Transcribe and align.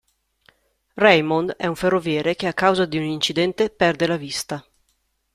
Raymond 0.95 1.51
è 1.57 1.67
un 1.67 1.75
ferroviere 1.75 2.33
che 2.35 2.47
a 2.47 2.53
causa 2.55 2.85
di 2.85 2.97
un 2.97 3.03
incidente 3.03 3.69
perde 3.69 4.07
la 4.07 4.17
vista. 4.17 4.65